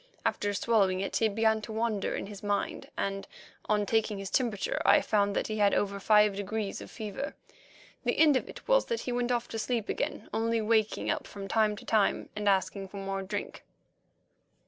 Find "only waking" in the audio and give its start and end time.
10.33-11.11